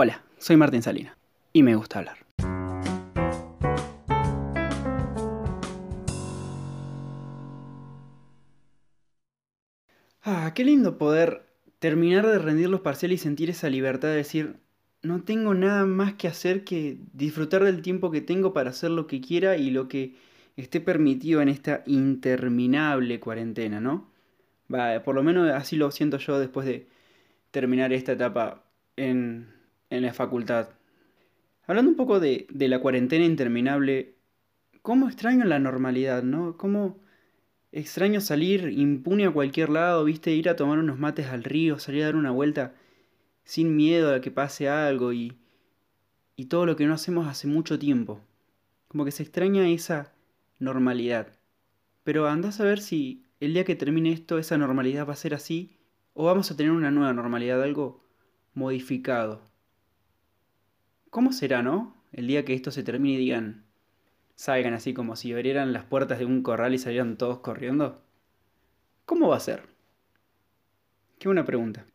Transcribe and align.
Hola, 0.00 0.22
soy 0.38 0.56
Martín 0.56 0.80
Salina 0.80 1.18
y 1.52 1.64
me 1.64 1.74
gusta 1.74 1.98
hablar. 1.98 2.18
Ah, 10.22 10.52
qué 10.54 10.62
lindo 10.62 10.98
poder 10.98 11.48
terminar 11.80 12.28
de 12.28 12.38
rendir 12.38 12.68
los 12.68 12.82
parciales 12.82 13.20
y 13.20 13.24
sentir 13.24 13.50
esa 13.50 13.68
libertad 13.70 14.06
de 14.10 14.14
decir, 14.14 14.60
no 15.02 15.24
tengo 15.24 15.52
nada 15.54 15.84
más 15.84 16.14
que 16.14 16.28
hacer 16.28 16.62
que 16.62 16.98
disfrutar 17.12 17.64
del 17.64 17.82
tiempo 17.82 18.12
que 18.12 18.20
tengo 18.20 18.52
para 18.52 18.70
hacer 18.70 18.92
lo 18.92 19.08
que 19.08 19.20
quiera 19.20 19.56
y 19.56 19.72
lo 19.72 19.88
que 19.88 20.14
esté 20.56 20.80
permitido 20.80 21.42
en 21.42 21.48
esta 21.48 21.82
interminable 21.86 23.18
cuarentena, 23.18 23.80
¿no? 23.80 24.12
Va, 24.72 25.02
por 25.02 25.16
lo 25.16 25.24
menos 25.24 25.50
así 25.50 25.74
lo 25.74 25.90
siento 25.90 26.18
yo 26.18 26.38
después 26.38 26.68
de 26.68 26.86
terminar 27.50 27.92
esta 27.92 28.12
etapa 28.12 28.62
en, 28.96 29.57
en 29.90 30.02
la 30.02 30.12
facultad. 30.12 30.68
Hablando 31.66 31.90
un 31.90 31.96
poco 31.96 32.20
de, 32.20 32.46
de, 32.50 32.68
la 32.68 32.80
cuarentena 32.80 33.24
interminable, 33.24 34.14
¿cómo 34.82 35.08
extraño 35.08 35.44
la 35.44 35.58
normalidad, 35.58 36.22
no? 36.22 36.56
¿Cómo 36.56 36.98
extraño 37.72 38.20
salir 38.20 38.72
impune 38.76 39.26
a 39.26 39.30
cualquier 39.30 39.68
lado, 39.68 40.04
viste? 40.04 40.32
Ir 40.32 40.48
a 40.48 40.56
tomar 40.56 40.78
unos 40.78 40.98
mates 40.98 41.26
al 41.26 41.44
río, 41.44 41.78
salir 41.78 42.02
a 42.02 42.06
dar 42.06 42.16
una 42.16 42.30
vuelta 42.30 42.74
sin 43.44 43.76
miedo 43.76 44.14
a 44.14 44.20
que 44.20 44.30
pase 44.30 44.68
algo 44.68 45.12
y, 45.12 45.38
y 46.36 46.46
todo 46.46 46.66
lo 46.66 46.76
que 46.76 46.86
no 46.86 46.94
hacemos 46.94 47.26
hace 47.26 47.46
mucho 47.46 47.78
tiempo. 47.78 48.20
Como 48.88 49.04
que 49.04 49.10
se 49.10 49.22
extraña 49.22 49.68
esa 49.68 50.12
normalidad. 50.58 51.28
Pero 52.04 52.28
andás 52.28 52.60
a 52.60 52.64
ver 52.64 52.80
si 52.80 53.24
el 53.40 53.54
día 53.54 53.64
que 53.64 53.76
termine 53.76 54.12
esto 54.12 54.38
esa 54.38 54.58
normalidad 54.58 55.06
va 55.06 55.12
a 55.12 55.16
ser 55.16 55.34
así 55.34 55.78
o 56.14 56.24
vamos 56.24 56.50
a 56.50 56.56
tener 56.56 56.72
una 56.72 56.90
nueva 56.90 57.12
normalidad, 57.12 57.62
algo 57.62 58.04
modificado. 58.54 59.47
¿Cómo 61.10 61.32
será, 61.32 61.62
no? 61.62 61.94
El 62.12 62.26
día 62.26 62.44
que 62.44 62.54
esto 62.54 62.70
se 62.70 62.82
termine 62.82 63.14
y 63.14 63.18
digan, 63.18 63.64
salgan 64.34 64.74
así 64.74 64.92
como 64.92 65.16
si 65.16 65.32
abrieran 65.32 65.72
las 65.72 65.84
puertas 65.84 66.18
de 66.18 66.26
un 66.26 66.42
corral 66.42 66.74
y 66.74 66.78
salieran 66.78 67.16
todos 67.16 67.38
corriendo. 67.38 68.02
¿Cómo 69.04 69.28
va 69.28 69.36
a 69.36 69.40
ser? 69.40 69.62
Qué 71.18 71.28
buena 71.28 71.44
pregunta. 71.44 71.86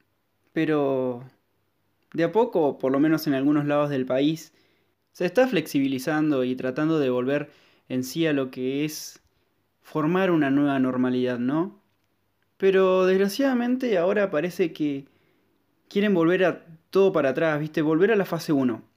Pero 0.52 1.24
de 2.14 2.24
a 2.24 2.32
poco, 2.32 2.80
por 2.80 2.92
lo 2.92 3.00
menos 3.00 3.28
en 3.28 3.34
algunos 3.34 3.66
lados 3.66 3.90
del 3.90 4.06
país, 4.06 4.54
se 5.12 5.26
está 5.26 5.48
flexibilizando 5.48 6.44
y 6.44 6.56
tratando 6.56 7.00
de 7.00 7.10
volver 7.10 7.52
en 7.90 8.04
sí 8.04 8.26
a 8.26 8.34
lo 8.34 8.50
que 8.50 8.84
es 8.84 9.22
formar 9.82 10.32
una 10.32 10.50
nueva 10.50 10.80
normalidad, 10.80 11.38
¿no? 11.38 11.80
Pero 12.58 13.06
desgraciadamente 13.06 13.98
ahora 13.98 14.32
parece 14.32 14.74
que 14.74 15.06
quieren 15.88 16.14
volver 16.14 16.46
a 16.46 16.66
todo 16.90 17.12
para 17.12 17.30
atrás, 17.30 17.60
¿viste? 17.60 17.82
Volver 17.82 18.12
a 18.12 18.16
la 18.16 18.26
fase 18.26 18.54
1. 18.54 18.93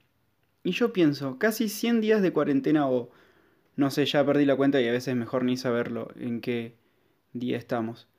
Y 0.67 0.71
yo 0.71 0.91
pienso, 0.91 1.39
casi 1.39 1.69
100 1.69 2.01
días 2.01 2.21
de 2.21 2.33
cuarentena 2.33 2.89
o 2.89 3.09
no 3.77 3.89
sé, 3.89 4.05
ya 4.05 4.25
perdí 4.25 4.43
la 4.43 4.57
cuenta 4.57 4.81
y 4.81 4.87
a 4.89 4.91
veces 4.91 5.07
es 5.07 5.15
mejor 5.15 5.45
ni 5.45 5.55
saberlo 5.55 6.09
en 6.19 6.41
qué 6.41 6.75
día 7.31 7.55
estamos. 7.55 8.09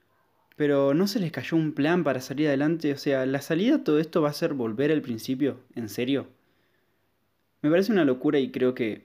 Pero 0.57 0.95
¿no 0.95 1.07
se 1.09 1.21
les 1.21 1.31
cayó 1.31 1.59
un 1.59 1.75
plan 1.75 2.05
para 2.05 2.23
salir 2.23 2.49
adelante? 2.49 2.91
O 2.95 2.97
sea, 2.97 3.27
¿la 3.27 3.43
salida 3.43 3.77
de 3.77 3.85
todo 3.85 3.99
esto 3.99 4.23
va 4.23 4.31
a 4.31 4.33
ser 4.33 4.55
volver 4.55 4.91
al 4.91 5.03
principio? 5.03 5.61
¿En 5.75 5.91
serio? 5.91 6.27
Me 7.61 7.69
parece 7.69 7.93
una 7.93 8.07
locura 8.07 8.39
y 8.39 8.51
creo 8.51 8.75
que 8.75 9.05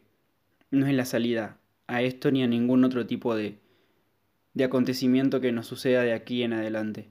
no 0.71 0.87
es 0.87 0.93
la 0.93 1.03
salida 1.03 1.57
a 1.87 2.01
esto 2.01 2.31
ni 2.31 2.43
a 2.43 2.47
ningún 2.47 2.85
otro 2.85 3.05
tipo 3.07 3.35
de, 3.35 3.57
de 4.53 4.63
acontecimiento 4.63 5.41
que 5.41 5.51
nos 5.51 5.67
suceda 5.67 6.03
de 6.03 6.13
aquí 6.13 6.43
en 6.43 6.53
adelante. 6.53 7.09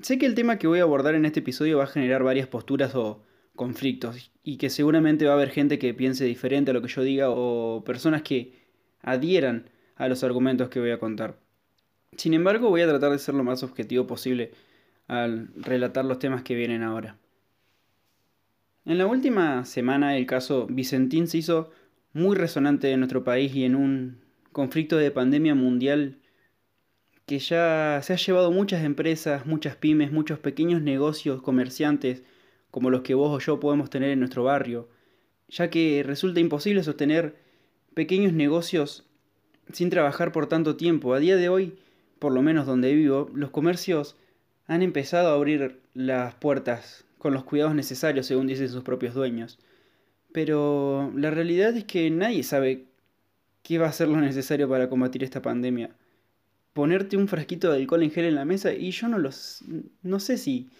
Sé 0.00 0.18
que 0.18 0.26
el 0.26 0.34
tema 0.34 0.58
que 0.58 0.66
voy 0.66 0.80
a 0.80 0.82
abordar 0.82 1.14
en 1.14 1.24
este 1.24 1.38
episodio 1.38 1.78
va 1.78 1.84
a 1.84 1.86
generar 1.86 2.24
varias 2.24 2.48
posturas 2.48 2.96
o 2.96 3.22
conflictos 3.54 4.32
y 4.42 4.56
que 4.56 4.70
seguramente 4.70 5.26
va 5.26 5.32
a 5.32 5.34
haber 5.34 5.50
gente 5.50 5.78
que 5.78 5.94
piense 5.94 6.24
diferente 6.24 6.70
a 6.70 6.74
lo 6.74 6.82
que 6.82 6.88
yo 6.88 7.02
diga 7.02 7.30
o 7.30 7.84
personas 7.84 8.22
que 8.22 8.54
adhieran 9.00 9.70
a 9.96 10.08
los 10.08 10.24
argumentos 10.24 10.68
que 10.68 10.80
voy 10.80 10.90
a 10.90 10.98
contar. 10.98 11.38
Sin 12.16 12.34
embargo, 12.34 12.68
voy 12.68 12.82
a 12.82 12.88
tratar 12.88 13.12
de 13.12 13.18
ser 13.18 13.34
lo 13.34 13.44
más 13.44 13.62
objetivo 13.62 14.06
posible 14.06 14.52
al 15.06 15.48
relatar 15.56 16.04
los 16.04 16.18
temas 16.18 16.42
que 16.42 16.54
vienen 16.54 16.82
ahora. 16.82 17.18
En 18.84 18.98
la 18.98 19.06
última 19.06 19.64
semana 19.64 20.16
el 20.16 20.26
caso 20.26 20.66
Vicentín 20.68 21.28
se 21.28 21.38
hizo 21.38 21.70
muy 22.12 22.36
resonante 22.36 22.90
en 22.90 23.00
nuestro 23.00 23.22
país 23.24 23.54
y 23.54 23.64
en 23.64 23.76
un 23.76 24.20
conflicto 24.50 24.96
de 24.96 25.10
pandemia 25.10 25.54
mundial 25.54 26.18
que 27.26 27.38
ya 27.38 28.00
se 28.02 28.12
ha 28.12 28.16
llevado 28.16 28.50
muchas 28.50 28.84
empresas, 28.84 29.46
muchas 29.46 29.76
pymes, 29.76 30.10
muchos 30.10 30.38
pequeños 30.40 30.82
negocios, 30.82 31.40
comerciantes, 31.42 32.24
como 32.72 32.90
los 32.90 33.02
que 33.02 33.14
vos 33.14 33.30
o 33.30 33.38
yo 33.38 33.60
podemos 33.60 33.88
tener 33.88 34.10
en 34.10 34.18
nuestro 34.18 34.42
barrio, 34.42 34.88
ya 35.48 35.70
que 35.70 36.02
resulta 36.04 36.40
imposible 36.40 36.82
sostener 36.82 37.36
pequeños 37.94 38.32
negocios 38.32 39.04
sin 39.72 39.90
trabajar 39.90 40.32
por 40.32 40.48
tanto 40.48 40.74
tiempo. 40.74 41.14
A 41.14 41.20
día 41.20 41.36
de 41.36 41.48
hoy 41.48 41.76
por 42.22 42.32
lo 42.32 42.40
menos 42.40 42.66
donde 42.66 42.94
vivo, 42.94 43.28
los 43.34 43.50
comercios 43.50 44.14
han 44.68 44.82
empezado 44.82 45.30
a 45.30 45.34
abrir 45.34 45.80
las 45.92 46.36
puertas 46.36 47.04
con 47.18 47.34
los 47.34 47.42
cuidados 47.42 47.74
necesarios, 47.74 48.26
según 48.26 48.46
dicen 48.46 48.68
sus 48.68 48.84
propios 48.84 49.12
dueños. 49.12 49.58
Pero 50.30 51.12
la 51.16 51.32
realidad 51.32 51.76
es 51.76 51.82
que 51.82 52.08
nadie 52.10 52.44
sabe 52.44 52.84
qué 53.64 53.78
va 53.78 53.88
a 53.88 53.92
ser 53.92 54.06
lo 54.06 54.20
necesario 54.20 54.68
para 54.68 54.88
combatir 54.88 55.24
esta 55.24 55.42
pandemia. 55.42 55.90
Ponerte 56.74 57.16
un 57.16 57.26
frasquito 57.26 57.72
de 57.72 57.78
alcohol 57.78 58.04
en 58.04 58.12
gel 58.12 58.26
en 58.26 58.36
la 58.36 58.44
mesa 58.44 58.72
y 58.72 58.92
yo 58.92 59.08
no 59.08 59.18
los 59.18 59.64
no 60.04 60.20
sé 60.20 60.38
si 60.38 60.70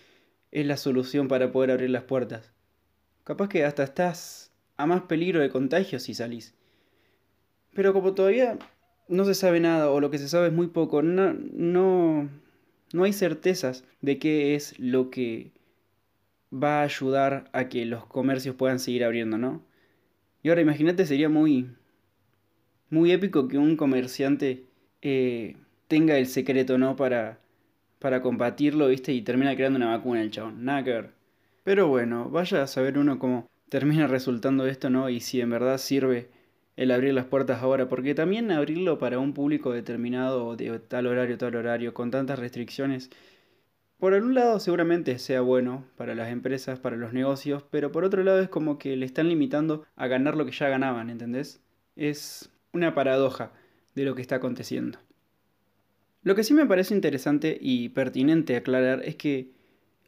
es 0.53 0.67
la 0.67 0.77
solución 0.77 1.29
para 1.29 1.51
poder 1.51 1.71
abrir 1.73 1.91
las 1.91 2.05
puertas. 2.05 2.53
Capaz 3.25 3.49
que 3.49 3.65
hasta 3.65 3.83
estás 3.83 4.53
a 4.77 4.87
más 4.87 5.03
peligro 5.03 5.41
de 5.41 5.51
contagio 5.51 5.99
si 5.99 6.15
salís. 6.15 6.55
Pero 7.75 7.93
como 7.93 8.15
todavía 8.15 8.59
no 9.09 9.25
se 9.25 9.35
sabe 9.35 9.61
nada 9.61 9.91
o 9.91 10.01
lo 10.01 10.11
que 10.11 10.19
se 10.19 10.29
sabe 10.29 10.49
es 10.49 10.53
muy 10.53 10.69
poco. 10.69 11.03
No, 11.03 11.33
no, 11.33 12.29
no 12.93 13.05
hay 13.05 13.13
certezas 13.13 13.85
de 14.01 14.19
qué 14.19 14.55
es 14.55 14.79
lo 14.79 15.11
que 15.11 15.53
va 16.53 16.81
a 16.81 16.85
ayudar 16.85 17.49
a 17.53 17.69
que 17.69 17.87
los 17.87 18.05
comercios 18.07 18.55
puedan 18.55 18.79
seguir 18.79 19.05
abriendo, 19.05 19.39
¿no? 19.39 19.65
Y 20.43 20.51
ahora 20.51 20.61
imagínate, 20.61 21.07
sería 21.07 21.29
muy, 21.29 21.71
muy 22.91 23.13
épico 23.13 23.49
que 23.49 23.57
un 23.57 23.77
comerciante 23.77 24.67
eh, 25.01 25.57
tenga 25.89 26.19
el 26.19 26.27
secreto, 26.27 26.77
¿no? 26.77 26.97
Para, 26.97 27.39
para 28.03 28.21
combatirlo, 28.21 28.89
¿viste? 28.89 29.13
Y 29.13 29.23
termina 29.23 29.55
creando 29.55 29.79
una 29.79 29.97
vacuna 29.97 30.21
el 30.21 30.31
chabón. 30.31 30.65
Nada. 30.65 31.13
Pero 31.65 31.89
bueno, 31.89 32.29
vaya 32.29 32.63
a 32.63 32.67
saber 32.67 32.99
uno 32.99 33.19
cómo 33.19 33.49
termina 33.69 34.07
resultando 34.09 34.67
esto, 34.67 34.91
¿no? 34.91 35.09
Y 35.09 35.21
si 35.21 35.41
en 35.41 35.51
verdad 35.51 35.79
sirve 35.79 36.29
el 36.77 36.91
abrir 36.91 37.15
las 37.15 37.27
puertas 37.27 37.63
ahora, 37.63 37.89
porque 37.89 38.15
también 38.15 38.51
abrirlo 38.51 38.99
para 38.99 39.19
un 39.21 39.35
público 39.35 39.73
determinado 39.73 40.57
de 40.57 40.79
tal 40.81 41.07
horario, 41.07 41.39
tal 41.39 41.55
horario, 41.55 41.95
con 41.95 42.11
tantas 42.11 42.39
restricciones, 42.39 43.11
por 43.99 44.15
un 44.15 44.35
lado 44.35 44.59
seguramente 44.59 45.19
sea 45.21 45.43
bueno 45.43 45.85
para 45.97 46.17
las 46.17 46.33
empresas, 46.33 46.81
para 46.81 46.97
los 46.97 47.13
negocios, 47.13 47.65
pero 47.71 47.93
por 47.93 48.05
otro 48.05 48.25
lado 48.25 48.41
es 48.41 48.49
como 48.49 48.79
que 48.79 48.97
le 48.97 49.07
están 49.07 49.29
limitando 49.29 49.87
a 49.95 50.09
ganar 50.09 50.37
lo 50.37 50.45
que 50.45 50.53
ya 50.53 50.69
ganaban, 50.69 51.09
¿entendés? 51.09 51.63
Es 51.95 52.51
una 52.73 52.95
paradoja 52.95 53.53
de 53.95 54.05
lo 54.05 54.17
que 54.17 54.23
está 54.23 54.37
aconteciendo. 54.37 54.99
Lo 56.25 56.37
que 56.37 56.45
sí 56.45 56.55
me 56.55 56.67
parece 56.67 56.95
interesante 56.95 57.59
y 57.61 57.89
pertinente 57.89 58.55
aclarar 58.55 59.03
es 59.05 59.17
que 59.17 59.49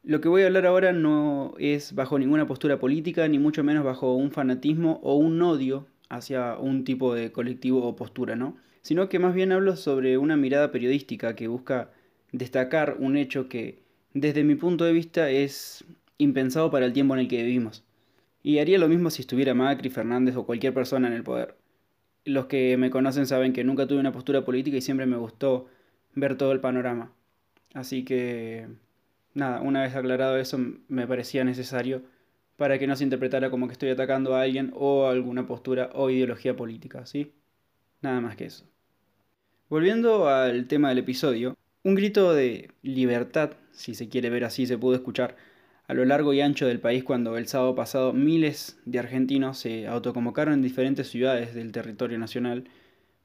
lo 0.05 0.21
que 0.21 0.29
voy 0.29 0.43
a 0.43 0.47
hablar 0.47 0.67
ahora 0.67 0.93
no 0.93 1.55
es 1.59 1.95
bajo 1.95 2.19
ninguna 2.19 2.47
postura 2.47 2.79
política, 2.79 3.27
ni 3.27 3.39
mucho 3.39 3.65
menos 3.65 3.85
bajo 3.85 4.15
un 4.15 4.31
fanatismo 4.31 5.01
o 5.03 5.17
un 5.17 5.43
odio 5.43 5.87
hacia 6.11 6.57
un 6.57 6.85
tipo 6.85 7.15
de 7.15 7.33
colectivo 7.33 7.83
o 7.83 7.97
postura, 7.97 8.37
¿no? 8.37 8.57
Sino 8.83 9.09
que 9.09 9.19
más 9.19 9.35
bien 9.35 9.51
hablo 9.51 9.77
sobre 9.77 10.17
una 10.19 10.37
mirada 10.37 10.71
periodística 10.71 11.35
que 11.35 11.49
busca 11.49 11.91
destacar 12.31 12.97
un 13.01 13.17
hecho 13.17 13.49
que, 13.49 13.83
desde 14.13 14.45
mi 14.45 14.55
punto 14.55 14.85
de 14.85 14.93
vista, 14.93 15.31
es 15.31 15.85
impensado 16.19 16.71
para 16.71 16.87
el 16.87 16.93
tiempo 16.93 17.15
en 17.15 17.21
el 17.21 17.29
que 17.29 17.43
vivimos. 17.43 17.83
Y 18.43 18.59
haría 18.59 18.79
lo 18.79 18.89
mismo 18.89 19.11
si 19.11 19.23
estuviera 19.23 19.55
Macri, 19.55 19.89
Fernández 19.89 20.37
o 20.37 20.47
cualquier 20.47 20.75
persona 20.75 21.09
en 21.09 21.15
el 21.15 21.25
poder. 21.25 21.57
Los 22.25 22.47
que 22.47 22.77
me 22.77 22.91
conocen 22.91 23.27
saben 23.27 23.53
que 23.53 23.65
nunca 23.65 23.87
tuve 23.87 24.01
una 24.01 24.13
postura 24.13 24.45
política 24.45 24.77
y 24.77 24.83
siempre 24.83 25.07
me 25.07 25.17
gustó 25.17 25.67
ver 26.15 26.37
todo 26.37 26.53
el 26.53 26.61
panorama. 26.61 27.13
Así 27.75 28.05
que, 28.05 28.69
nada, 29.35 29.61
una 29.61 29.83
vez 29.83 29.95
aclarado 29.95 30.39
eso, 30.39 30.59
me 30.89 31.07
parecía 31.07 31.45
necesario 31.45 32.03
para 32.57 32.79
que 32.79 32.87
no 32.87 32.97
se 32.97 33.05
interpretara 33.05 33.51
como 33.51 33.67
que 33.67 33.73
estoy 33.73 33.91
atacando 33.91 34.35
a 34.35 34.43
alguien 34.43 34.73
o 34.75 35.07
alguna 35.09 35.47
postura 35.47 35.91
o 35.95 36.11
ideología 36.11 36.57
política, 36.57 37.05
¿sí? 37.07 37.33
Nada 38.01 38.21
más 38.21 38.37
que 38.37 38.47
eso. 38.47 38.65
Volviendo 39.69 40.29
al 40.29 40.69
tema 40.69 40.91
del 40.91 40.99
episodio, 40.99 41.57
un 41.83 41.95
grito 41.95 42.33
de 42.33 42.71
libertad, 42.83 43.53
si 43.73 43.95
se 43.95 44.09
quiere 44.09 44.31
ver 44.31 44.45
así, 44.45 44.67
se 44.67 44.79
pudo 44.79 44.95
escuchar 44.95 45.37
a 45.87 45.95
lo 45.95 46.05
largo 46.05 46.33
y 46.33 46.41
ancho 46.41 46.67
del 46.67 46.81
país 46.81 47.05
cuando 47.05 47.37
el 47.37 47.49
sábado 47.49 47.75
pasado 47.75 48.13
miles 48.13 48.79
de 48.85 48.99
argentinos 48.99 49.59
se 49.59 49.87
autoconvocaron 49.87 50.55
en 50.55 50.63
diferentes 50.63 51.09
ciudades 51.09 51.55
del 51.55 51.73
territorio 51.73 52.19
nacional 52.19 52.65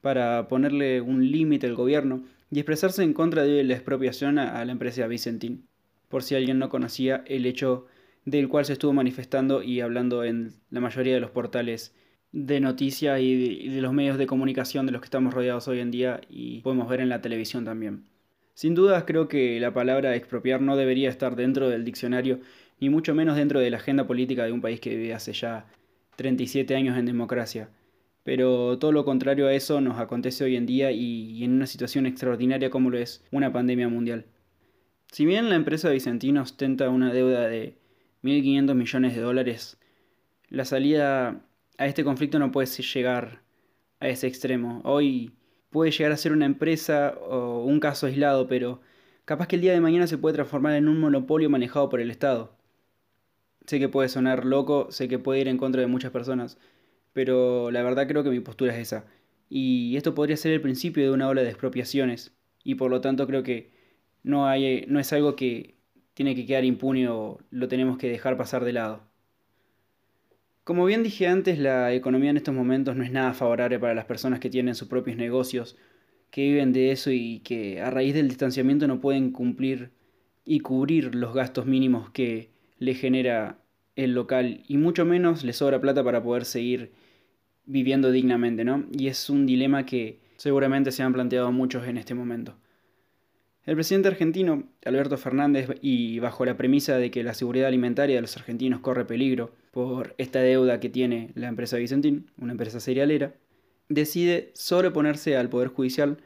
para 0.02 0.48
ponerle 0.48 1.02
un 1.02 1.30
límite 1.32 1.68
al 1.68 1.76
gobierno 1.76 2.24
y 2.52 2.60
expresarse 2.60 3.04
en 3.04 3.14
contra 3.14 3.44
de 3.44 3.64
la 3.64 3.74
expropiación 3.74 4.40
a 4.40 4.64
la 4.66 4.72
empresa 4.72 5.08
Vicentín. 5.08 5.68
Por 6.08 6.24
si 6.24 6.36
alguien 6.36 6.60
no 6.60 6.70
conocía 6.70 7.24
el 7.28 7.46
hecho 7.46 7.86
del 8.26 8.50
cual 8.50 8.66
se 8.66 8.74
estuvo 8.74 8.94
manifestando 8.94 9.64
y 9.64 9.82
hablando 9.82 10.24
en 10.24 10.54
la 10.70 10.80
mayoría 10.80 11.14
de 11.14 11.20
los 11.20 11.32
portales 11.32 11.96
de 12.32 12.60
noticias 12.60 13.20
y 13.22 13.70
de, 13.70 13.82
los 13.82 13.94
medios 13.94 14.18
de 14.18 14.28
comunicación 14.28 14.86
de 14.86 14.92
los 14.92 15.02
que 15.02 15.06
estamos 15.06 15.34
rodeados 15.34 15.68
hoy 15.68 15.80
en 15.80 15.92
día 15.92 16.22
y 16.30 16.62
podemos 16.62 16.88
ver 16.88 17.02
en 17.02 17.10
la 17.10 17.22
televisión 17.22 17.66
también. 17.66 18.06
Sin 18.54 18.76
dudas 18.76 19.06
creo 19.08 19.28
que 19.28 19.60
la 19.60 19.74
palabra 19.74 20.16
expropiar 20.16 20.62
no 20.62 20.76
debería 20.76 21.10
estar 21.10 21.36
dentro 21.36 21.70
del 21.70 21.86
diccionario, 21.86 22.40
ni 22.80 22.90
mucho 22.90 23.16
menos 23.16 23.36
dentro 23.36 23.60
de 23.60 23.70
la 23.70 23.78
agenda 23.78 24.06
política 24.06 24.46
de 24.46 24.52
un 24.52 24.62
país 24.62 24.80
que 24.80 24.96
vive 24.96 25.14
hace 25.14 25.34
ya 25.34 25.66
37 26.18 26.76
años 26.76 26.98
en 26.98 27.06
democracia. 27.06 27.70
Pero 28.30 28.78
todo 28.78 28.92
lo 28.92 29.06
contrario 29.06 29.48
a 29.48 29.54
eso 29.56 29.82
nos 29.82 29.98
acontece 29.98 30.44
hoy 30.44 30.56
en 30.56 30.68
día 30.68 30.92
y 30.92 31.44
en 31.44 31.52
una 31.52 31.66
situación 31.66 32.06
extraordinaria 32.06 32.70
como 32.70 32.92
lo 32.92 33.00
es 33.00 33.24
una 33.32 33.52
pandemia 33.52 33.90
mundial. 33.90 34.28
Si 35.12 35.26
bien 35.26 35.50
la 35.50 35.56
empresa 35.56 35.90
Vicentina 35.90 36.44
ostenta 36.44 36.92
una 36.92 37.12
deuda 37.12 37.48
de 37.48 37.80
1.500 38.22 38.76
millones 38.76 39.16
de 39.16 39.22
dólares, 39.22 39.80
la 40.48 40.64
salida 40.64 41.42
a 41.80 41.88
este 41.88 42.04
conflicto 42.04 42.38
no 42.38 42.52
puede 42.52 42.68
llegar 42.68 43.42
a 44.00 44.08
ese 44.10 44.28
extremo. 44.28 44.82
Hoy 44.84 45.32
puede 45.72 45.90
llegar 45.90 46.12
a 46.12 46.18
ser 46.18 46.32
una 46.32 46.46
empresa 46.46 47.18
o 47.28 47.64
un 47.64 47.80
caso 47.80 48.06
aislado, 48.06 48.46
pero 48.46 48.80
capaz 49.26 49.48
que 49.48 49.56
el 49.56 49.64
día 49.64 49.74
de 49.74 49.82
mañana 49.82 50.06
se 50.06 50.20
puede 50.20 50.36
transformar 50.36 50.76
en 50.76 50.88
un 50.88 51.00
monopolio 51.00 51.50
manejado 51.50 51.90
por 51.90 52.00
el 52.00 52.12
Estado. 52.12 52.56
Sé 53.66 53.80
que 53.80 53.90
puede 53.90 54.08
sonar 54.08 54.46
loco, 54.46 54.92
sé 54.92 55.08
que 55.08 55.18
puede 55.18 55.42
ir 55.42 55.48
en 55.48 55.58
contra 55.58 55.82
de 55.82 55.88
muchas 55.88 56.12
personas, 56.12 56.60
pero 57.20 57.70
la 57.70 57.84
verdad 57.84 58.08
creo 58.08 58.24
que 58.24 58.30
mi 58.30 58.40
postura 58.40 58.74
es 58.74 58.80
esa. 58.80 59.06
Y 59.50 59.98
esto 59.98 60.16
podría 60.16 60.38
ser 60.38 60.54
el 60.54 60.62
principio 60.62 61.04
de 61.04 61.12
una 61.12 61.28
ola 61.28 61.42
de 61.42 61.50
expropiaciones, 61.50 62.34
y 62.64 62.76
por 62.76 62.90
lo 62.90 63.02
tanto 63.02 63.28
creo 63.28 63.44
que 63.44 63.74
no, 64.24 64.48
hay, 64.48 64.86
no 64.88 65.02
es 65.02 65.12
algo 65.12 65.36
que 65.36 65.76
tiene 66.14 66.34
que 66.34 66.46
quedar 66.46 66.64
impune 66.64 67.10
o 67.10 67.40
lo 67.52 67.68
tenemos 67.68 67.98
que 67.98 68.08
dejar 68.08 68.38
pasar 68.38 68.64
de 68.64 68.72
lado. 68.72 69.04
Como 70.64 70.86
bien 70.86 71.04
dije 71.04 71.28
antes, 71.28 71.60
la 71.60 71.94
economía 71.94 72.30
en 72.30 72.38
estos 72.38 72.56
momentos 72.56 72.96
no 72.96 73.04
es 73.04 73.12
nada 73.12 73.34
favorable 73.34 73.80
para 73.80 73.94
las 73.94 74.06
personas 74.06 74.40
que 74.40 74.50
tienen 74.50 74.74
sus 74.74 74.88
propios 74.88 75.18
negocios, 75.18 75.76
que 76.32 76.44
viven 76.44 76.72
de 76.72 76.94
eso 76.94 77.12
y 77.12 77.40
que 77.40 77.82
a 77.82 77.90
raíz 77.90 78.14
del 78.14 78.30
distanciamiento 78.30 78.88
no 78.88 79.02
pueden 79.02 79.34
cumplir 79.34 79.92
y 80.46 80.62
cubrir 80.62 81.16
los 81.16 81.34
gastos 81.34 81.66
mínimos 81.66 82.12
que 82.12 82.52
le 82.78 82.94
genera 82.94 83.60
el 83.98 84.14
local 84.14 84.64
y 84.70 84.78
mucho 84.78 85.04
menos 85.04 85.44
le 85.44 85.52
sobra 85.52 85.82
plata 85.82 86.02
para 86.02 86.24
poder 86.24 86.46
seguir 86.46 86.94
viviendo 87.70 88.12
dignamente, 88.12 88.66
¿no? 88.66 88.86
Y 88.92 89.08
es 89.08 89.30
un 89.30 89.46
dilema 89.46 89.86
que 89.86 90.20
seguramente 90.38 90.92
se 90.92 91.04
han 91.04 91.14
planteado 91.14 91.52
muchos 91.52 91.88
en 91.88 91.98
este 91.98 92.16
momento. 92.16 92.56
El 93.64 93.76
presidente 93.76 94.08
argentino, 94.08 94.64
Alberto 94.84 95.18
Fernández, 95.18 95.70
y 95.80 96.18
bajo 96.18 96.44
la 96.46 96.58
premisa 96.58 96.98
de 96.98 97.12
que 97.12 97.24
la 97.24 97.36
seguridad 97.36 97.68
alimentaria 97.68 98.16
de 98.16 98.22
los 98.22 98.36
argentinos 98.36 98.80
corre 98.80 99.06
peligro 99.06 99.52
por 99.72 100.16
esta 100.18 100.40
deuda 100.40 100.80
que 100.80 100.90
tiene 100.90 101.32
la 101.36 101.48
empresa 101.48 101.78
Vicentín, 101.78 102.32
una 102.38 102.54
empresa 102.54 102.80
serialera, 102.80 103.36
decide 103.88 104.50
sobreponerse 104.56 105.38
al 105.38 105.50
Poder 105.50 105.68
Judicial 105.68 106.18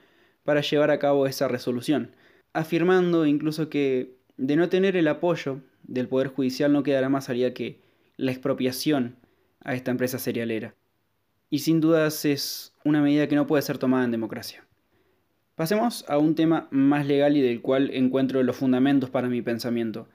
para 0.45 0.61
llevar 0.61 0.91
a 0.91 0.99
cabo 0.99 1.27
esa 1.27 1.49
resolución, 1.49 2.15
afirmando 2.53 3.25
incluso 3.25 3.69
que 3.69 4.15
de 4.37 4.55
no 4.55 4.69
tener 4.69 4.95
el 4.95 5.09
apoyo 5.09 5.59
del 5.83 6.07
Poder 6.07 6.29
Judicial 6.29 6.71
no 6.71 6.83
quedará 6.83 7.09
más 7.09 7.25
salida 7.25 7.53
que 7.53 7.81
la 8.15 8.31
expropiación 8.31 9.17
a 9.59 9.75
esta 9.75 9.91
empresa 9.91 10.19
serialera. 10.19 10.73
Y 11.53 11.59
sin 11.59 11.81
dudas 11.81 12.25
es 12.25 12.73
una 12.83 12.99
medida 12.99 13.27
que 13.27 13.35
no 13.35 13.45
puede 13.45 13.61
ser 13.61 13.77
tomada 13.77 14.03
en 14.05 14.09
democracia. 14.09 14.65
Pasemos 15.53 16.03
a 16.07 16.17
un 16.17 16.33
tema 16.33 16.67
más 16.71 17.05
legal 17.05 17.37
y 17.37 17.41
del 17.41 17.61
cual 17.61 17.91
encuentro 17.93 18.41
los 18.41 18.55
fundamentos 18.55 19.11
para 19.11 19.29
mi 19.29 19.43
pensamiento. 19.43 20.07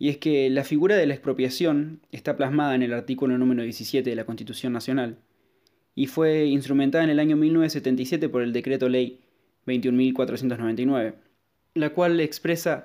Y 0.00 0.08
es 0.08 0.16
que 0.16 0.50
la 0.50 0.64
figura 0.64 0.96
de 0.96 1.06
la 1.06 1.14
expropiación 1.14 2.00
está 2.10 2.36
plasmada 2.36 2.74
en 2.74 2.82
el 2.82 2.92
artículo 2.92 3.38
número 3.38 3.62
17 3.62 4.10
de 4.10 4.16
la 4.16 4.26
Constitución 4.26 4.72
Nacional 4.72 5.20
y 5.94 6.08
fue 6.08 6.46
instrumentada 6.46 7.04
en 7.04 7.10
el 7.10 7.20
año 7.20 7.36
1977 7.36 8.28
por 8.28 8.42
el 8.42 8.52
Decreto 8.52 8.88
Ley 8.88 9.20
21.499, 9.64 11.14
la 11.74 11.90
cual 11.90 12.18
expresa 12.18 12.84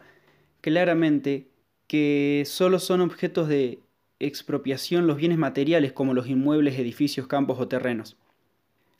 claramente 0.61 1.47
que 1.87 2.43
solo 2.45 2.77
son 2.77 3.01
objetos 3.01 3.47
de 3.47 3.79
expropiación 4.25 5.07
los 5.07 5.17
bienes 5.17 5.37
materiales 5.37 5.93
como 5.93 6.13
los 6.13 6.27
inmuebles, 6.27 6.79
edificios, 6.79 7.27
campos 7.27 7.59
o 7.59 7.67
terrenos. 7.67 8.17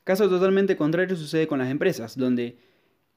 Caso 0.04 0.28
totalmente 0.28 0.76
contrario 0.76 1.16
sucede 1.16 1.46
con 1.46 1.58
las 1.58 1.70
empresas, 1.70 2.16
donde 2.16 2.58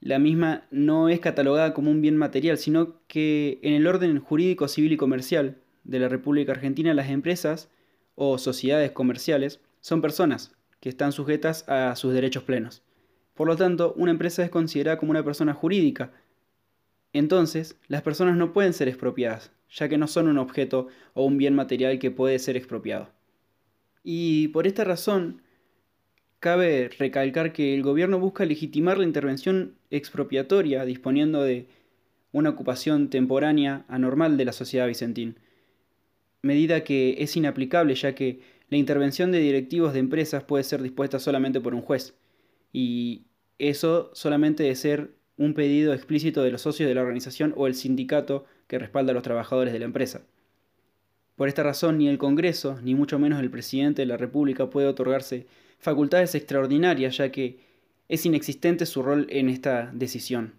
la 0.00 0.18
misma 0.18 0.66
no 0.70 1.08
es 1.08 1.20
catalogada 1.20 1.74
como 1.74 1.90
un 1.90 2.00
bien 2.00 2.16
material, 2.16 2.56
sino 2.56 3.00
que 3.08 3.58
en 3.62 3.74
el 3.74 3.86
orden 3.86 4.20
jurídico 4.20 4.68
civil 4.68 4.92
y 4.92 4.96
comercial 4.96 5.58
de 5.84 5.98
la 5.98 6.08
República 6.08 6.52
Argentina 6.52 6.94
las 6.94 7.10
empresas 7.10 7.68
o 8.14 8.38
sociedades 8.38 8.92
comerciales 8.92 9.60
son 9.80 10.00
personas 10.00 10.54
que 10.80 10.88
están 10.88 11.12
sujetas 11.12 11.68
a 11.68 11.94
sus 11.96 12.14
derechos 12.14 12.44
plenos. 12.44 12.82
Por 13.34 13.48
lo 13.48 13.56
tanto, 13.56 13.92
una 13.96 14.10
empresa 14.10 14.44
es 14.44 14.50
considerada 14.50 14.98
como 14.98 15.10
una 15.10 15.24
persona 15.24 15.54
jurídica. 15.54 16.12
Entonces, 17.12 17.76
las 17.86 18.02
personas 18.02 18.36
no 18.36 18.52
pueden 18.52 18.72
ser 18.72 18.88
expropiadas, 18.88 19.50
ya 19.70 19.88
que 19.88 19.98
no 19.98 20.06
son 20.06 20.28
un 20.28 20.38
objeto 20.38 20.88
o 21.14 21.24
un 21.24 21.38
bien 21.38 21.54
material 21.54 21.98
que 21.98 22.10
puede 22.10 22.38
ser 22.38 22.56
expropiado. 22.56 23.10
Y 24.02 24.48
por 24.48 24.66
esta 24.66 24.84
razón, 24.84 25.42
Cabe 26.40 26.88
recalcar 26.96 27.52
que 27.52 27.74
el 27.74 27.82
gobierno 27.82 28.20
busca 28.20 28.44
legitimar 28.44 28.98
la 28.98 29.04
intervención 29.04 29.74
expropiatoria 29.90 30.84
disponiendo 30.84 31.42
de 31.42 31.66
una 32.30 32.50
ocupación 32.50 33.10
temporánea 33.10 33.84
anormal 33.88 34.36
de 34.36 34.44
la 34.44 34.52
sociedad 34.52 34.86
vicentín, 34.86 35.40
medida 36.42 36.84
que 36.84 37.16
es 37.18 37.36
inaplicable 37.36 37.96
ya 37.96 38.14
que 38.14 38.40
la 38.68 38.76
intervención 38.76 39.32
de 39.32 39.40
directivos 39.40 39.92
de 39.92 39.98
empresas 39.98 40.44
puede 40.44 40.62
ser 40.62 40.80
dispuesta 40.80 41.18
solamente 41.18 41.60
por 41.60 41.74
un 41.74 41.82
juez, 41.82 42.14
y 42.72 43.24
eso 43.58 44.12
solamente 44.14 44.62
de 44.62 44.76
ser 44.76 45.10
un 45.36 45.54
pedido 45.54 45.92
explícito 45.92 46.44
de 46.44 46.52
los 46.52 46.62
socios 46.62 46.88
de 46.88 46.94
la 46.94 47.00
organización 47.00 47.52
o 47.56 47.66
el 47.66 47.74
sindicato 47.74 48.44
que 48.68 48.78
respalda 48.78 49.10
a 49.10 49.14
los 49.14 49.24
trabajadores 49.24 49.72
de 49.72 49.80
la 49.80 49.86
empresa. 49.86 50.22
Por 51.34 51.48
esta 51.48 51.62
razón, 51.62 51.98
ni 51.98 52.08
el 52.08 52.18
Congreso, 52.18 52.78
ni 52.82 52.94
mucho 52.94 53.18
menos 53.18 53.40
el 53.40 53.50
presidente 53.50 54.02
de 54.02 54.06
la 54.06 54.16
República 54.16 54.70
puede 54.70 54.86
otorgarse 54.86 55.46
facultades 55.78 56.34
extraordinarias, 56.34 57.16
ya 57.16 57.30
que 57.30 57.60
es 58.08 58.24
inexistente 58.26 58.86
su 58.86 59.02
rol 59.02 59.26
en 59.30 59.48
esta 59.48 59.90
decisión. 59.92 60.54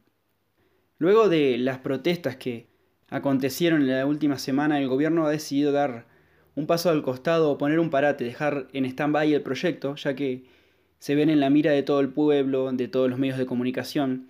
Luego 0.98 1.30
de 1.30 1.58
las 1.58 1.80
protestas 1.80 2.36
que 2.36 2.68
acontecieron 3.10 3.82
en 3.82 3.90
la 3.90 4.06
última 4.06 4.38
semana, 4.38 4.80
el 4.80 4.88
gobierno 4.88 5.26
ha 5.26 5.32
decidido 5.32 5.72
dar 5.72 6.08
un 6.56 6.68
paso 6.68 6.90
al 6.90 7.02
costado 7.02 7.52
o 7.52 7.58
poner 7.58 7.80
un 7.80 7.90
parate, 7.90 8.24
dejar 8.24 8.68
en 8.74 8.86
stand-by 8.86 9.34
el 9.34 9.42
proyecto, 9.42 9.96
ya 9.96 10.16
que 10.16 10.46
se 11.00 11.16
ven 11.16 11.30
en 11.30 11.39
la 11.39 11.50
mira 11.50 11.72
de 11.72 11.84
todo 11.84 12.00
el 12.01 12.10
pueblo, 12.10 12.72
de 12.72 12.88
todos 12.88 13.10
los 13.10 13.20
medios 13.20 13.38
de 13.38 13.46
comunicación, 13.46 14.30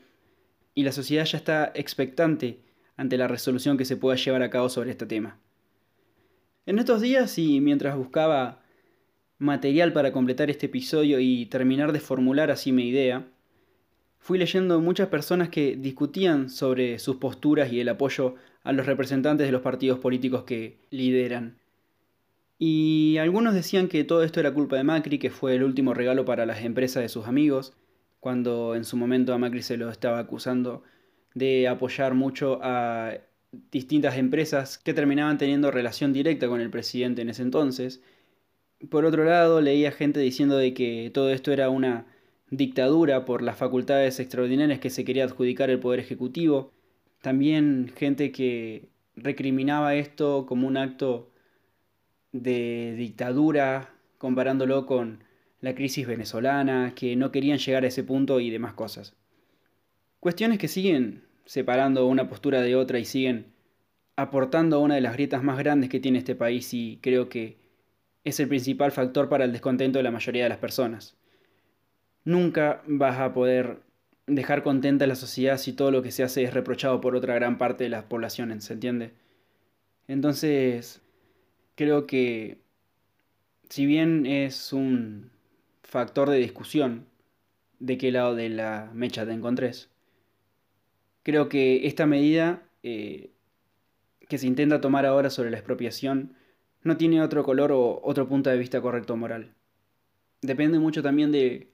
y 0.76 0.84
la 0.84 0.92
sociedad 0.92 1.26
ya 1.26 1.38
está 1.38 1.72
expectante 1.76 2.60
ante 3.00 3.18
la 3.18 3.30
resolución 3.30 3.78
que 3.78 3.86
se 3.86 3.96
pueda 3.96 4.18
llevar 4.18 4.44
a 4.44 4.50
cabo 4.50 4.68
sobre 4.68 4.92
este 4.92 5.06
tema. 5.06 5.40
En 6.66 6.80
estos 6.80 7.00
días 7.00 7.38
y 7.40 7.62
mientras 7.62 7.96
buscaba 7.96 8.62
material 9.38 9.94
para 9.94 10.12
completar 10.12 10.50
este 10.50 10.66
episodio 10.66 11.22
y 11.22 11.46
terminar 11.46 11.94
de 11.94 12.02
formular 12.02 12.52
así 12.52 12.74
mi 12.74 12.90
idea, 12.90 13.26
fui 14.20 14.38
leyendo 14.38 14.82
muchas 14.82 15.08
personas 15.08 15.48
que 15.48 15.78
discutían 15.78 16.50
sobre 16.50 17.00
sus 17.00 17.16
posturas 17.16 17.72
y 17.72 17.80
el 17.80 17.88
apoyo 17.88 18.36
a 18.64 18.74
los 18.74 18.86
representantes 18.86 19.48
de 19.48 19.54
los 19.54 19.62
partidos 19.62 20.00
políticos 20.00 20.44
que 20.44 20.78
lideran. 20.90 21.58
Y 22.58 23.16
algunos 23.18 23.54
decían 23.54 23.88
que 23.88 24.04
todo 24.04 24.24
esto 24.24 24.42
era 24.42 24.54
culpa 24.54 24.76
de 24.76 24.84
Macri, 24.84 25.20
que 25.20 25.30
fue 25.30 25.56
el 25.56 25.64
último 25.64 25.94
regalo 25.94 26.26
para 26.26 26.46
las 26.46 26.66
empresas 26.66 27.02
de 27.02 27.08
sus 27.08 27.28
amigos, 27.28 27.72
cuando 28.20 28.76
en 28.76 28.84
su 28.84 28.98
momento 28.98 29.34
a 29.34 29.38
Macri 29.38 29.62
se 29.62 29.78
lo 29.78 29.90
estaba 29.90 30.20
acusando 30.20 30.84
de 31.34 31.68
apoyar 31.68 32.14
mucho 32.14 32.60
a 32.62 33.14
distintas 33.72 34.18
empresas 34.18 34.78
que 34.78 34.94
terminaban 34.94 35.38
teniendo 35.38 35.72
relación 35.72 36.14
directa 36.14 36.48
con 36.48 36.62
el 36.62 36.70
presidente 36.70 37.22
en 37.22 37.30
ese 37.30 37.42
entonces, 37.42 38.02
por 38.88 39.06
otro 39.06 39.26
lado, 39.26 39.60
leía 39.62 39.92
gente 39.92 40.20
diciendo 40.22 40.58
de 40.58 40.74
que 40.74 41.12
todo 41.14 41.32
esto 41.32 41.52
era 41.52 41.70
una 41.70 42.06
dictadura 42.50 43.26
por 43.26 43.42
las 43.42 43.58
facultades 43.58 44.20
extraordinarias 44.20 44.80
que 44.80 44.90
se 44.90 45.04
quería 45.04 45.26
adjudicar 45.26 45.70
el 45.70 45.80
Poder 45.80 46.00
Ejecutivo. 46.00 46.72
También 47.22 47.92
gente 47.96 48.32
que 48.32 48.90
recriminaba 49.16 49.96
esto 49.96 50.46
como 50.48 50.68
un 50.68 50.78
acto 50.78 51.32
de 52.32 52.96
dictadura, 52.98 53.94
comparándolo 54.18 54.86
con 54.86 55.24
la 55.62 55.76
crisis 55.76 56.08
venezolana, 56.08 56.94
que 56.96 57.16
no 57.18 57.32
querían 57.32 57.58
llegar 57.58 57.84
a 57.84 57.88
ese 57.88 58.04
punto 58.04 58.40
y 58.40 58.50
demás 58.50 58.74
cosas. 58.74 59.16
Cuestiones 60.20 60.58
que 60.58 60.68
siguen 60.68 61.24
separando 61.46 62.06
una 62.06 62.28
postura 62.28 62.62
de 62.62 62.76
otra 62.76 63.00
y 63.00 63.06
siguen 63.06 63.54
aportando 64.18 64.76
a 64.76 64.80
una 64.80 64.96
de 64.96 65.02
las 65.02 65.14
grietas 65.14 65.44
más 65.44 65.58
grandes 65.58 65.90
que 65.90 66.02
tiene 66.02 66.20
este 66.20 66.36
país 66.36 66.74
y 66.74 67.00
creo 67.02 67.30
que 67.30 67.58
es 68.26 68.40
el 68.42 68.50
principal 68.50 68.92
factor 68.92 69.30
para 69.30 69.46
el 69.46 69.54
descontento 69.54 69.98
de 69.98 70.04
la 70.04 70.12
mayoría 70.12 70.44
de 70.44 70.50
las 70.50 70.58
personas. 70.58 71.16
Nunca 72.26 72.84
vas 72.86 73.18
a 73.18 73.34
poder 73.34 73.82
dejar 74.28 74.62
contenta 74.62 75.06
a 75.06 75.08
la 75.08 75.16
sociedad 75.16 75.58
si 75.58 75.72
todo 75.72 75.90
lo 75.90 76.02
que 76.02 76.12
se 76.12 76.24
hace 76.24 76.44
es 76.44 76.54
reprochado 76.54 77.00
por 77.00 77.16
otra 77.16 77.34
gran 77.36 77.58
parte 77.58 77.86
de 77.86 77.90
la 77.90 78.10
población, 78.10 78.60
¿se 78.62 78.74
entiende? 78.74 79.14
Entonces, 80.08 81.02
creo 81.76 82.08
que 82.08 82.60
si 83.70 83.86
bien 83.86 84.26
es 84.26 84.74
un 84.74 85.32
factor 85.84 86.30
de 86.30 86.38
discusión 86.38 87.06
de 87.80 87.98
qué 87.98 88.12
lado 88.12 88.36
de 88.36 88.50
la 88.50 88.92
mecha 88.94 89.26
te 89.26 89.32
encontres, 89.32 89.90
creo 91.24 91.50
que 91.50 91.88
esta 91.88 92.06
medida 92.06 92.64
eh, 92.84 93.32
que 94.28 94.38
se 94.38 94.48
intenta 94.48 94.82
tomar 94.82 95.06
ahora 95.06 95.30
sobre 95.30 95.52
la 95.52 95.58
expropiación 95.58 96.36
no 96.84 96.98
tiene 96.98 97.22
otro 97.22 97.44
color 97.44 97.72
o 97.72 98.00
otro 98.04 98.28
punto 98.28 98.50
de 98.50 98.58
vista 98.58 98.82
correcto 98.82 99.18
moral. 99.18 99.54
Depende 100.42 100.80
mucho 100.80 101.04
también 101.04 101.32
de 101.32 101.72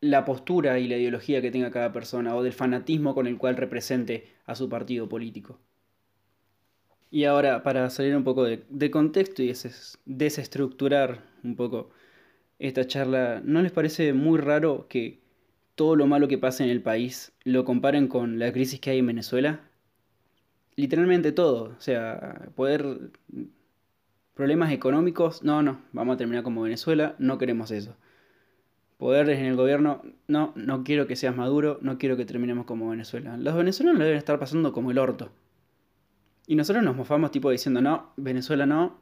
la 0.00 0.24
postura 0.24 0.78
y 0.78 0.88
la 0.88 0.96
ideología 0.96 1.40
que 1.40 1.50
tenga 1.50 1.70
cada 1.70 1.92
persona 1.92 2.34
o 2.34 2.42
del 2.42 2.52
fanatismo 2.52 3.14
con 3.14 3.26
el 3.26 3.38
cual 3.38 3.56
represente 3.56 4.26
a 4.46 4.54
su 4.54 4.68
partido 4.68 5.08
político. 5.08 5.60
Y 7.10 7.24
ahora, 7.24 7.62
para 7.62 7.88
salir 7.90 8.16
un 8.16 8.24
poco 8.24 8.44
de, 8.44 8.90
contexto 8.90 9.42
y 9.42 9.52
desestructurar 10.06 11.22
un 11.44 11.56
poco 11.56 11.90
esta 12.58 12.86
charla, 12.86 13.42
¿no 13.44 13.60
les 13.62 13.70
parece 13.70 14.12
muy 14.12 14.40
raro 14.40 14.86
que 14.88 15.21
todo 15.74 15.96
lo 15.96 16.06
malo 16.06 16.28
que 16.28 16.38
pasa 16.38 16.64
en 16.64 16.70
el 16.70 16.82
país 16.82 17.32
lo 17.44 17.64
comparen 17.64 18.08
con 18.08 18.38
la 18.38 18.52
crisis 18.52 18.80
que 18.80 18.90
hay 18.90 18.98
en 18.98 19.06
Venezuela? 19.06 19.60
Literalmente 20.76 21.32
todo, 21.32 21.74
o 21.76 21.80
sea, 21.80 22.50
poder... 22.54 23.10
Problemas 24.34 24.72
económicos, 24.72 25.42
no, 25.42 25.62
no, 25.62 25.82
vamos 25.92 26.14
a 26.14 26.16
terminar 26.16 26.42
como 26.42 26.62
Venezuela, 26.62 27.14
no 27.18 27.36
queremos 27.36 27.70
eso. 27.70 27.96
Poderes 28.96 29.38
en 29.38 29.44
el 29.44 29.56
gobierno, 29.56 30.02
no, 30.26 30.52
no 30.56 30.84
quiero 30.84 31.06
que 31.06 31.16
seas 31.16 31.36
Maduro, 31.36 31.78
no 31.82 31.98
quiero 31.98 32.16
que 32.16 32.24
terminemos 32.24 32.64
como 32.64 32.88
Venezuela. 32.88 33.36
Los 33.36 33.54
venezolanos 33.54 33.98
lo 33.98 34.04
deben 34.04 34.18
estar 34.18 34.38
pasando 34.38 34.72
como 34.72 34.90
el 34.90 34.98
orto. 34.98 35.32
Y 36.46 36.56
nosotros 36.56 36.82
nos 36.82 36.96
mofamos 36.96 37.30
tipo 37.30 37.50
diciendo, 37.50 37.82
no, 37.82 38.12
Venezuela 38.16 38.64
no. 38.64 39.00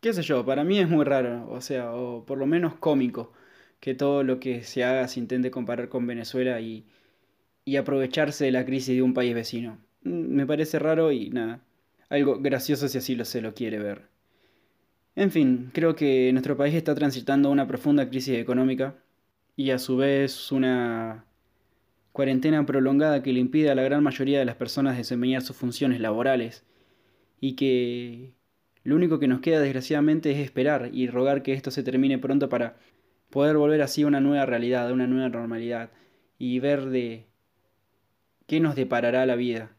Qué 0.00 0.12
sé 0.12 0.22
yo, 0.22 0.44
para 0.46 0.64
mí 0.64 0.78
es 0.78 0.88
muy 0.88 1.04
raro, 1.04 1.50
o 1.50 1.60
sea, 1.60 1.92
o 1.92 2.24
por 2.24 2.38
lo 2.38 2.46
menos 2.46 2.74
cómico, 2.76 3.32
que 3.80 3.94
todo 3.94 4.22
lo 4.24 4.40
que 4.40 4.62
se 4.64 4.84
haga 4.84 5.08
se 5.08 5.20
intente 5.20 5.50
comparar 5.50 5.88
con 5.88 6.06
Venezuela 6.06 6.60
y, 6.60 6.86
y 7.64 7.76
aprovecharse 7.76 8.44
de 8.46 8.52
la 8.52 8.64
crisis 8.64 8.96
de 8.96 9.02
un 9.02 9.14
país 9.14 9.34
vecino. 9.34 9.78
Mm, 10.02 10.34
me 10.34 10.46
parece 10.46 10.78
raro 10.78 11.12
y 11.12 11.30
nada, 11.30 11.60
algo 12.08 12.40
gracioso 12.40 12.88
si 12.88 12.98
así 12.98 13.14
lo 13.16 13.24
se 13.24 13.42
lo 13.42 13.54
quiere 13.54 13.78
ver. 13.78 14.08
En 15.16 15.30
fin, 15.30 15.70
creo 15.72 15.96
que 15.96 16.30
nuestro 16.32 16.56
país 16.56 16.74
está 16.74 16.94
transitando 16.94 17.50
una 17.50 17.66
profunda 17.66 18.08
crisis 18.08 18.38
económica 18.38 18.96
y 19.56 19.70
a 19.70 19.78
su 19.78 19.96
vez 19.96 20.52
una 20.52 21.24
cuarentena 22.12 22.64
prolongada 22.66 23.22
que 23.22 23.32
le 23.32 23.40
impide 23.40 23.70
a 23.70 23.74
la 23.74 23.82
gran 23.82 24.02
mayoría 24.02 24.38
de 24.38 24.44
las 24.44 24.56
personas 24.56 24.96
desempeñar 24.96 25.42
sus 25.42 25.56
funciones 25.56 26.00
laborales 26.00 26.64
y 27.40 27.56
que 27.56 28.34
lo 28.84 28.96
único 28.96 29.18
que 29.18 29.28
nos 29.28 29.40
queda 29.40 29.60
desgraciadamente 29.60 30.30
es 30.32 30.38
esperar 30.38 30.90
y 30.92 31.08
rogar 31.08 31.42
que 31.42 31.52
esto 31.54 31.70
se 31.70 31.82
termine 31.82 32.18
pronto 32.18 32.48
para 32.48 32.76
poder 33.30 33.56
volver 33.56 33.82
así 33.82 34.02
a 34.02 34.06
una 34.06 34.20
nueva 34.20 34.46
realidad, 34.46 34.88
a 34.88 34.92
una 34.92 35.06
nueva 35.06 35.28
normalidad 35.28 35.90
y 36.38 36.58
ver 36.60 36.86
de 36.86 37.26
qué 38.46 38.60
nos 38.60 38.74
deparará 38.76 39.26
la 39.26 39.36
vida. 39.36 39.76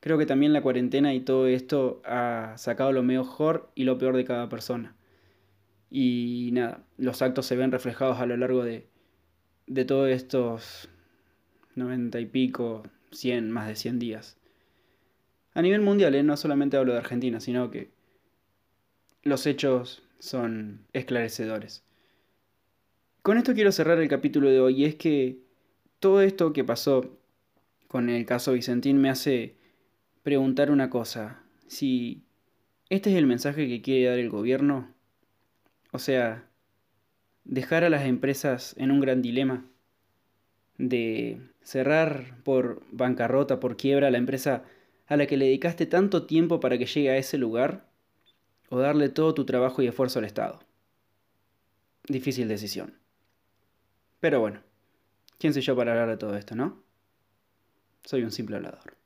Creo 0.00 0.18
que 0.18 0.26
también 0.26 0.52
la 0.52 0.62
cuarentena 0.62 1.14
y 1.14 1.20
todo 1.20 1.46
esto 1.46 2.00
ha 2.04 2.54
sacado 2.58 2.92
lo 2.92 3.02
mejor 3.02 3.70
y 3.74 3.84
lo 3.84 3.98
peor 3.98 4.16
de 4.16 4.24
cada 4.24 4.48
persona. 4.48 4.94
Y 5.90 6.50
nada, 6.52 6.84
los 6.96 7.22
actos 7.22 7.46
se 7.46 7.56
ven 7.56 7.72
reflejados 7.72 8.18
a 8.18 8.26
lo 8.26 8.36
largo 8.36 8.64
de, 8.64 8.88
de 9.66 9.84
todos 9.84 10.10
estos 10.10 10.88
90 11.74 12.20
y 12.20 12.26
pico, 12.26 12.82
100, 13.12 13.50
más 13.50 13.68
de 13.68 13.76
100 13.76 13.98
días. 13.98 14.38
A 15.54 15.62
nivel 15.62 15.80
mundial, 15.80 16.14
¿eh? 16.14 16.22
no 16.22 16.36
solamente 16.36 16.76
hablo 16.76 16.92
de 16.92 16.98
Argentina, 16.98 17.40
sino 17.40 17.70
que 17.70 17.90
los 19.22 19.46
hechos 19.46 20.02
son 20.18 20.86
esclarecedores. 20.92 21.82
Con 23.26 23.38
esto 23.38 23.54
quiero 23.54 23.72
cerrar 23.72 23.98
el 23.98 24.06
capítulo 24.06 24.50
de 24.50 24.60
hoy 24.60 24.82
y 24.82 24.84
es 24.84 24.94
que 24.94 25.40
todo 25.98 26.22
esto 26.22 26.52
que 26.52 26.62
pasó 26.62 27.18
con 27.88 28.08
el 28.08 28.24
caso 28.24 28.52
Vicentín 28.52 28.98
me 28.98 29.10
hace 29.10 29.56
preguntar 30.22 30.70
una 30.70 30.90
cosa. 30.90 31.42
Si 31.66 32.22
este 32.88 33.10
es 33.10 33.16
el 33.16 33.26
mensaje 33.26 33.66
que 33.66 33.82
quiere 33.82 34.10
dar 34.10 34.20
el 34.20 34.30
gobierno, 34.30 34.94
o 35.90 35.98
sea, 35.98 36.48
dejar 37.42 37.82
a 37.82 37.90
las 37.90 38.06
empresas 38.06 38.76
en 38.78 38.92
un 38.92 39.00
gran 39.00 39.22
dilema 39.22 39.66
de 40.78 41.40
cerrar 41.62 42.40
por 42.44 42.84
bancarrota, 42.92 43.58
por 43.58 43.76
quiebra 43.76 44.12
la 44.12 44.18
empresa 44.18 44.62
a 45.08 45.16
la 45.16 45.26
que 45.26 45.36
le 45.36 45.46
dedicaste 45.46 45.86
tanto 45.86 46.26
tiempo 46.26 46.60
para 46.60 46.78
que 46.78 46.86
llegue 46.86 47.10
a 47.10 47.16
ese 47.16 47.38
lugar, 47.38 47.88
o 48.68 48.78
darle 48.78 49.08
todo 49.08 49.34
tu 49.34 49.44
trabajo 49.44 49.82
y 49.82 49.88
esfuerzo 49.88 50.20
al 50.20 50.26
Estado. 50.26 50.60
Difícil 52.06 52.46
decisión. 52.46 53.04
Pero 54.26 54.40
bueno, 54.40 54.60
¿quién 55.38 55.52
soy 55.52 55.62
yo 55.62 55.76
para 55.76 55.92
hablar 55.92 56.08
de 56.08 56.16
todo 56.16 56.36
esto, 56.36 56.56
no? 56.56 56.82
Soy 58.04 58.24
un 58.24 58.32
simple 58.32 58.56
hablador. 58.56 58.96